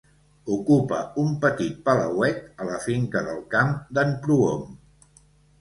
[0.53, 4.69] Ocupa un petit palauet a la finca del Camp d'en Prohom.